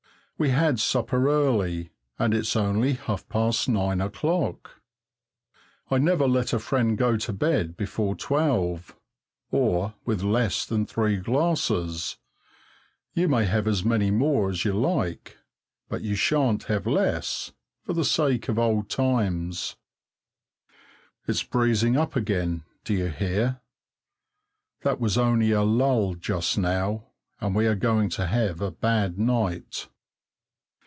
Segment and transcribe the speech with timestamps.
[0.37, 4.81] We had supper early, and it's only half past nine o'clock.
[5.91, 8.95] I never let a friend go to bed before twelve,
[9.51, 12.17] or with less than three glasses
[13.13, 15.37] you may have as many more as you like,
[15.89, 17.51] but you shan't have less,
[17.83, 19.75] for the sake of old times.
[21.27, 23.61] It's breezing up again, do you hear?
[24.81, 27.09] That was only a lull just now,
[27.39, 29.87] and we are going to have a bad night.